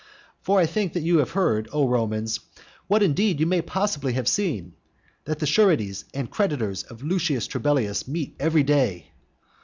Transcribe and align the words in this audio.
For 0.41 0.59
I 0.59 0.65
think 0.65 0.93
that 0.93 1.03
you 1.03 1.19
have 1.19 1.29
heard, 1.29 1.69
O 1.71 1.87
Romans, 1.87 2.39
what 2.87 3.03
indeed 3.03 3.39
you 3.39 3.45
may 3.45 3.61
possibly 3.61 4.13
have 4.13 4.27
seen, 4.27 4.73
that 5.25 5.37
the 5.37 5.45
sureties 5.45 6.05
and 6.11 6.27
creditors 6.27 6.81
of 6.81 7.03
Lucius 7.03 7.45
Trebellius 7.45 8.07
meet 8.07 8.35
every 8.39 8.63
day. 8.63 9.11